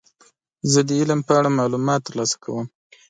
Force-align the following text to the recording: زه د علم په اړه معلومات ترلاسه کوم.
زه 0.71 0.79
د 0.87 0.89
علم 0.99 1.19
په 1.27 1.33
اړه 1.39 1.49
معلومات 1.59 2.01
ترلاسه 2.07 2.35
کوم. 2.43 2.65